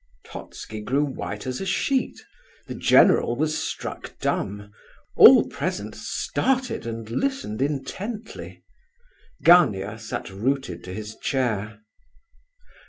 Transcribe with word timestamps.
Totski 0.25 0.81
grew 0.81 1.05
white 1.05 1.45
as 1.45 1.61
a 1.61 1.65
sheet. 1.67 2.19
The 2.65 2.73
general 2.73 3.35
was 3.35 3.55
struck 3.55 4.17
dumb. 4.17 4.71
All 5.15 5.47
present 5.47 5.93
started 5.93 6.87
and 6.87 7.07
listened 7.07 7.61
intently. 7.61 8.63
Gania 9.43 9.99
sat 9.99 10.31
rooted 10.31 10.83
to 10.85 10.93
his 10.95 11.15
chair. 11.17 11.81